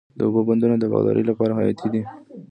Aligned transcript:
د 0.17 0.19
اوبو 0.27 0.41
بندونه 0.47 0.75
د 0.79 0.85
باغدارۍ 0.91 1.23
لپاره 1.29 1.57
حیاتي 1.59 1.87
دي. 1.93 2.01